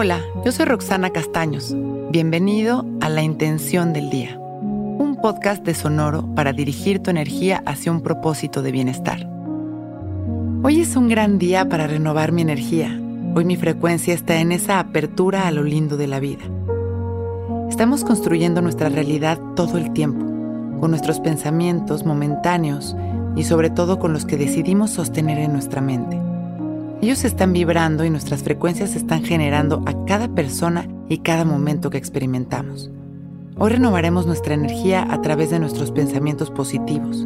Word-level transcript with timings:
Hola, 0.00 0.20
yo 0.44 0.52
soy 0.52 0.66
Roxana 0.66 1.10
Castaños. 1.10 1.74
Bienvenido 2.12 2.86
a 3.00 3.08
La 3.08 3.22
Intención 3.22 3.92
del 3.92 4.10
Día, 4.10 4.38
un 4.38 5.18
podcast 5.20 5.64
de 5.64 5.74
Sonoro 5.74 6.24
para 6.36 6.52
dirigir 6.52 7.02
tu 7.02 7.10
energía 7.10 7.64
hacia 7.66 7.90
un 7.90 8.00
propósito 8.00 8.62
de 8.62 8.70
bienestar. 8.70 9.28
Hoy 10.62 10.82
es 10.82 10.94
un 10.94 11.08
gran 11.08 11.40
día 11.40 11.68
para 11.68 11.88
renovar 11.88 12.30
mi 12.30 12.42
energía. 12.42 12.96
Hoy 13.34 13.44
mi 13.44 13.56
frecuencia 13.56 14.14
está 14.14 14.36
en 14.36 14.52
esa 14.52 14.78
apertura 14.78 15.48
a 15.48 15.50
lo 15.50 15.64
lindo 15.64 15.96
de 15.96 16.06
la 16.06 16.20
vida. 16.20 16.44
Estamos 17.68 18.04
construyendo 18.04 18.62
nuestra 18.62 18.90
realidad 18.90 19.40
todo 19.56 19.78
el 19.78 19.92
tiempo, 19.94 20.24
con 20.78 20.92
nuestros 20.92 21.18
pensamientos 21.18 22.04
momentáneos 22.04 22.94
y 23.34 23.42
sobre 23.42 23.68
todo 23.68 23.98
con 23.98 24.12
los 24.12 24.26
que 24.26 24.36
decidimos 24.36 24.90
sostener 24.90 25.38
en 25.38 25.52
nuestra 25.52 25.80
mente. 25.80 26.27
Ellos 27.00 27.24
están 27.24 27.52
vibrando 27.52 28.04
y 28.04 28.10
nuestras 28.10 28.42
frecuencias 28.42 28.96
están 28.96 29.22
generando 29.22 29.84
a 29.86 30.04
cada 30.04 30.26
persona 30.26 30.88
y 31.08 31.18
cada 31.18 31.44
momento 31.44 31.90
que 31.90 31.98
experimentamos. 31.98 32.90
Hoy 33.56 33.70
renovaremos 33.70 34.26
nuestra 34.26 34.54
energía 34.54 35.06
a 35.08 35.22
través 35.22 35.50
de 35.50 35.60
nuestros 35.60 35.92
pensamientos 35.92 36.50
positivos, 36.50 37.24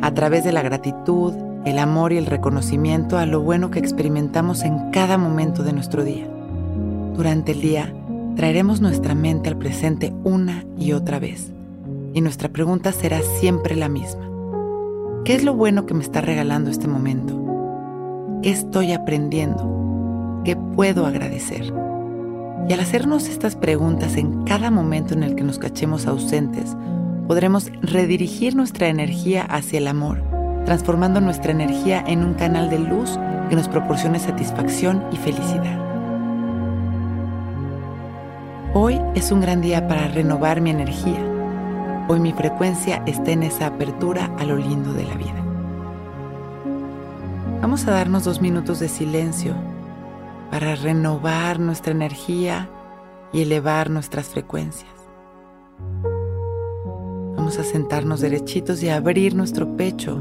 a 0.00 0.14
través 0.14 0.42
de 0.42 0.52
la 0.52 0.62
gratitud, 0.62 1.34
el 1.66 1.78
amor 1.78 2.14
y 2.14 2.16
el 2.16 2.24
reconocimiento 2.24 3.18
a 3.18 3.26
lo 3.26 3.42
bueno 3.42 3.70
que 3.70 3.78
experimentamos 3.78 4.62
en 4.62 4.90
cada 4.90 5.18
momento 5.18 5.64
de 5.64 5.74
nuestro 5.74 6.02
día. 6.02 6.26
Durante 7.14 7.52
el 7.52 7.60
día, 7.60 7.92
traeremos 8.36 8.80
nuestra 8.80 9.14
mente 9.14 9.50
al 9.50 9.58
presente 9.58 10.14
una 10.24 10.64
y 10.78 10.92
otra 10.92 11.18
vez, 11.18 11.52
y 12.14 12.22
nuestra 12.22 12.48
pregunta 12.48 12.90
será 12.92 13.20
siempre 13.38 13.76
la 13.76 13.90
misma. 13.90 14.30
¿Qué 15.26 15.34
es 15.34 15.44
lo 15.44 15.52
bueno 15.52 15.84
que 15.84 15.92
me 15.92 16.02
está 16.02 16.22
regalando 16.22 16.70
este 16.70 16.88
momento? 16.88 17.39
¿Qué 18.42 18.48
estoy 18.48 18.92
aprendiendo? 18.92 20.40
¿Qué 20.46 20.56
puedo 20.56 21.04
agradecer? 21.04 21.74
Y 22.66 22.72
al 22.72 22.80
hacernos 22.80 23.28
estas 23.28 23.54
preguntas 23.54 24.16
en 24.16 24.44
cada 24.44 24.70
momento 24.70 25.12
en 25.12 25.24
el 25.24 25.34
que 25.34 25.42
nos 25.42 25.58
cachemos 25.58 26.06
ausentes, 26.06 26.74
podremos 27.28 27.70
redirigir 27.82 28.56
nuestra 28.56 28.88
energía 28.88 29.42
hacia 29.42 29.76
el 29.76 29.88
amor, 29.88 30.22
transformando 30.64 31.20
nuestra 31.20 31.52
energía 31.52 32.02
en 32.06 32.24
un 32.24 32.32
canal 32.32 32.70
de 32.70 32.78
luz 32.78 33.18
que 33.50 33.56
nos 33.56 33.68
proporcione 33.68 34.18
satisfacción 34.18 35.04
y 35.12 35.16
felicidad. 35.16 35.78
Hoy 38.72 38.98
es 39.14 39.30
un 39.32 39.42
gran 39.42 39.60
día 39.60 39.86
para 39.86 40.08
renovar 40.08 40.62
mi 40.62 40.70
energía. 40.70 41.20
Hoy 42.08 42.20
mi 42.20 42.32
frecuencia 42.32 43.02
está 43.04 43.32
en 43.32 43.42
esa 43.42 43.66
apertura 43.66 44.34
a 44.38 44.44
lo 44.44 44.56
lindo 44.56 44.94
de 44.94 45.04
la 45.04 45.14
vida. 45.16 45.49
Vamos 47.60 47.86
a 47.86 47.90
darnos 47.90 48.24
dos 48.24 48.40
minutos 48.40 48.80
de 48.80 48.88
silencio 48.88 49.54
para 50.50 50.76
renovar 50.76 51.60
nuestra 51.60 51.92
energía 51.92 52.70
y 53.34 53.42
elevar 53.42 53.90
nuestras 53.90 54.28
frecuencias. 54.28 54.90
Vamos 57.36 57.58
a 57.58 57.64
sentarnos 57.64 58.20
derechitos 58.20 58.82
y 58.82 58.88
abrir 58.88 59.34
nuestro 59.34 59.76
pecho 59.76 60.14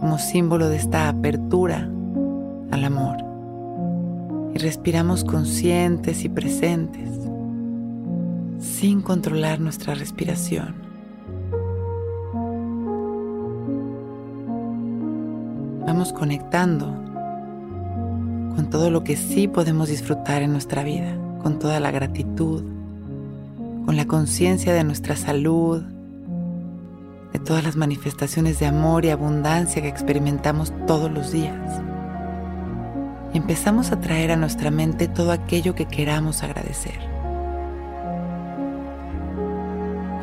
como 0.00 0.18
símbolo 0.18 0.68
de 0.68 0.78
esta 0.78 1.08
apertura 1.08 1.88
al 2.72 2.84
amor. 2.84 3.18
Y 4.52 4.58
respiramos 4.58 5.22
conscientes 5.22 6.24
y 6.24 6.28
presentes, 6.28 7.08
sin 8.58 9.00
controlar 9.00 9.60
nuestra 9.60 9.94
respiración. 9.94 10.93
Conectando 16.12 16.86
con 18.54 18.68
todo 18.70 18.90
lo 18.90 19.04
que 19.04 19.16
sí 19.16 19.48
podemos 19.48 19.88
disfrutar 19.88 20.42
en 20.42 20.52
nuestra 20.52 20.84
vida, 20.84 21.16
con 21.42 21.58
toda 21.58 21.80
la 21.80 21.90
gratitud, 21.90 22.62
con 23.84 23.96
la 23.96 24.06
conciencia 24.06 24.72
de 24.72 24.84
nuestra 24.84 25.16
salud, 25.16 25.82
de 27.32 27.38
todas 27.38 27.64
las 27.64 27.76
manifestaciones 27.76 28.60
de 28.60 28.66
amor 28.66 29.04
y 29.04 29.10
abundancia 29.10 29.82
que 29.82 29.88
experimentamos 29.88 30.72
todos 30.86 31.10
los 31.10 31.32
días. 31.32 31.82
Empezamos 33.32 33.90
a 33.90 34.00
traer 34.00 34.30
a 34.30 34.36
nuestra 34.36 34.70
mente 34.70 35.08
todo 35.08 35.32
aquello 35.32 35.74
que 35.74 35.86
queramos 35.86 36.42
agradecer. 36.44 36.98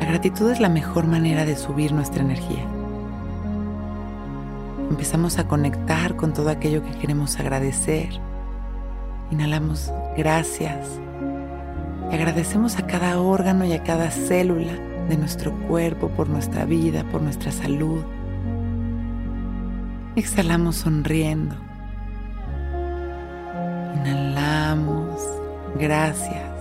La 0.00 0.06
gratitud 0.06 0.50
es 0.50 0.60
la 0.60 0.70
mejor 0.70 1.06
manera 1.06 1.44
de 1.44 1.56
subir 1.56 1.92
nuestra 1.92 2.22
energía 2.22 2.66
empezamos 4.92 5.38
a 5.38 5.48
conectar 5.48 6.16
con 6.16 6.34
todo 6.34 6.50
aquello 6.50 6.82
que 6.82 6.90
queremos 6.98 7.40
agradecer. 7.40 8.10
Inhalamos 9.30 9.90
gracias 10.18 10.86
y 12.10 12.14
agradecemos 12.14 12.76
a 12.76 12.86
cada 12.86 13.18
órgano 13.18 13.64
y 13.64 13.72
a 13.72 13.82
cada 13.82 14.10
célula 14.10 14.74
de 15.08 15.16
nuestro 15.16 15.50
cuerpo 15.66 16.08
por 16.10 16.28
nuestra 16.28 16.66
vida, 16.66 17.04
por 17.10 17.22
nuestra 17.22 17.50
salud. 17.52 18.04
Exhalamos 20.14 20.76
sonriendo. 20.76 21.56
Inhalamos, 23.96 25.22
gracias. 25.80 26.52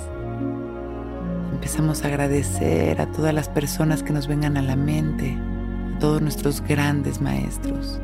Empezamos 1.52 2.06
a 2.06 2.08
agradecer 2.08 3.02
a 3.02 3.08
todas 3.08 3.34
las 3.34 3.50
personas 3.50 4.04
que 4.04 4.14
nos 4.14 4.28
vengan 4.28 4.56
a 4.56 4.62
la 4.62 4.78
mente, 4.78 5.38
a 5.96 6.00
todos 6.00 6.22
nuestros 6.22 6.62
grandes 6.62 7.20
maestros. 7.20 8.00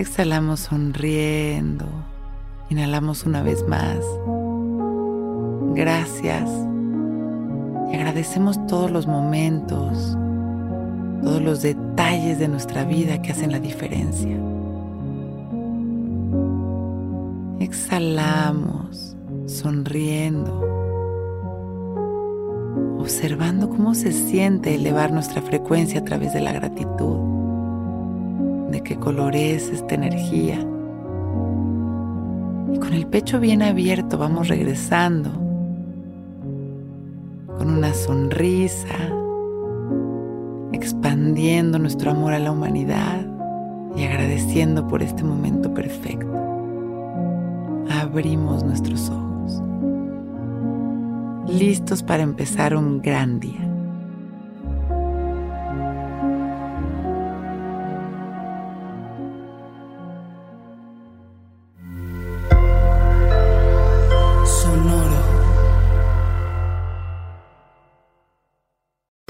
Exhalamos 0.00 0.60
sonriendo. 0.60 1.84
Inhalamos 2.70 3.26
una 3.26 3.42
vez 3.42 3.68
más. 3.68 3.98
Gracias. 5.74 6.48
Y 7.92 7.96
agradecemos 7.96 8.66
todos 8.66 8.90
los 8.90 9.06
momentos, 9.06 10.16
todos 11.22 11.42
los 11.42 11.60
detalles 11.60 12.38
de 12.38 12.48
nuestra 12.48 12.84
vida 12.84 13.20
que 13.20 13.32
hacen 13.32 13.52
la 13.52 13.60
diferencia. 13.60 14.38
Exhalamos, 17.58 19.14
sonriendo, 19.44 20.64
observando 22.98 23.68
cómo 23.68 23.94
se 23.94 24.12
siente 24.12 24.76
elevar 24.76 25.12
nuestra 25.12 25.42
frecuencia 25.42 26.00
a 26.00 26.04
través 26.04 26.32
de 26.32 26.40
la 26.40 26.54
gratitud 26.54 27.39
de 28.70 28.82
qué 28.82 28.96
color 28.96 29.34
es 29.34 29.68
esta 29.68 29.94
energía. 29.94 30.58
Y 32.72 32.78
con 32.78 32.92
el 32.92 33.06
pecho 33.06 33.40
bien 33.40 33.62
abierto 33.62 34.18
vamos 34.18 34.48
regresando 34.48 35.30
con 37.58 37.70
una 37.70 37.92
sonrisa, 37.92 38.88
expandiendo 40.72 41.78
nuestro 41.78 42.12
amor 42.12 42.32
a 42.32 42.38
la 42.38 42.52
humanidad 42.52 43.26
y 43.96 44.04
agradeciendo 44.04 44.86
por 44.86 45.02
este 45.02 45.24
momento 45.24 45.74
perfecto. 45.74 46.32
Abrimos 47.90 48.64
nuestros 48.64 49.10
ojos, 49.10 49.62
listos 51.48 52.02
para 52.02 52.22
empezar 52.22 52.76
un 52.76 53.02
gran 53.02 53.40
día. 53.40 53.69